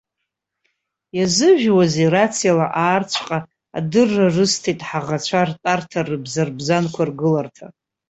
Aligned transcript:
Иазыжәуазеи, 1.17 2.11
рациала 2.13 2.67
аарцәҟа 2.83 3.37
адырра 3.77 4.27
рысҭеит 4.35 4.79
ҳаӷацәа 4.87 5.41
ртәарҭа, 5.49 5.99
рыбзарбзанқәа 6.09 7.03
ргыларҭа. 7.09 7.65